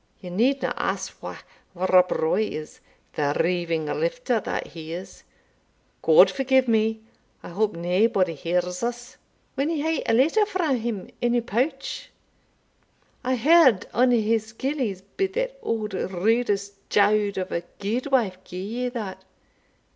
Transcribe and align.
Ye 0.19 0.31
needna 0.31 0.73
ask 0.77 1.13
whae 1.21 1.37
Rob 1.75 2.11
Roy 2.11 2.41
is, 2.41 2.79
the 3.13 3.35
reiving 3.39 3.85
lifter 3.85 4.39
that 4.39 4.65
he 4.65 4.93
is 4.95 5.21
God 6.01 6.31
forgie 6.31 6.65
me! 6.67 7.01
I 7.43 7.49
hope 7.49 7.73
naebody 7.75 8.33
hears 8.33 8.81
us 8.81 9.17
when 9.53 9.69
ye 9.69 9.81
hae 9.81 10.01
a 10.07 10.13
letter 10.15 10.43
frae 10.47 10.75
him 10.79 11.11
in 11.21 11.35
your 11.35 11.43
pouch. 11.43 12.09
I 13.23 13.35
heard 13.35 13.85
ane 13.93 14.11
o' 14.13 14.19
his 14.19 14.53
gillies 14.53 15.03
bid 15.17 15.33
that 15.33 15.59
auld 15.61 15.93
rudas 15.93 16.71
jaud 16.89 17.37
of 17.37 17.51
a 17.51 17.61
gudewife 17.77 18.43
gie 18.43 18.57
ye 18.57 18.89
that. 18.89 19.23